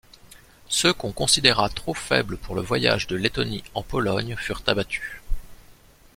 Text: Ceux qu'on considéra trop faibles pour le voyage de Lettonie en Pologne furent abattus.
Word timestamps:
Ceux 0.67 0.93
qu'on 0.93 1.11
considéra 1.11 1.69
trop 1.69 1.93
faibles 1.93 2.35
pour 2.39 2.55
le 2.55 2.63
voyage 2.63 3.05
de 3.05 3.15
Lettonie 3.15 3.63
en 3.75 3.83
Pologne 3.83 4.35
furent 4.35 4.63
abattus. 4.65 5.21